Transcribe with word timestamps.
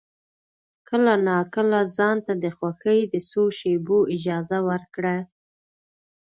کله 0.89 1.13
ناکله 1.27 1.79
ځان 1.97 2.17
ته 2.25 2.33
د 2.43 2.45
خوښۍ 2.57 2.99
د 3.13 3.15
څو 3.29 3.43
شېبو 3.57 3.99
اجازه 4.15 4.59
ورکړه. 4.69 5.15